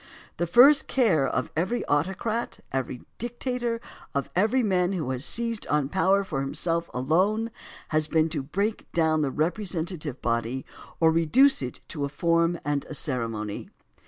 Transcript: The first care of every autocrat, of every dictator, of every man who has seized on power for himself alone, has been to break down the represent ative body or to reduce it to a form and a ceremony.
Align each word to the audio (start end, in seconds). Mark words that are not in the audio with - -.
The 0.37 0.47
first 0.47 0.87
care 0.87 1.27
of 1.27 1.51
every 1.55 1.85
autocrat, 1.85 2.57
of 2.57 2.65
every 2.71 3.03
dictator, 3.19 3.79
of 4.15 4.31
every 4.35 4.63
man 4.63 4.93
who 4.93 5.11
has 5.11 5.23
seized 5.23 5.67
on 5.67 5.89
power 5.89 6.23
for 6.23 6.41
himself 6.41 6.89
alone, 6.91 7.51
has 7.89 8.07
been 8.07 8.27
to 8.29 8.41
break 8.41 8.91
down 8.93 9.21
the 9.21 9.29
represent 9.29 9.89
ative 9.93 10.19
body 10.19 10.65
or 10.99 11.11
to 11.11 11.15
reduce 11.17 11.61
it 11.61 11.81
to 11.89 12.03
a 12.03 12.09
form 12.09 12.59
and 12.65 12.83
a 12.85 12.95
ceremony. 12.95 13.69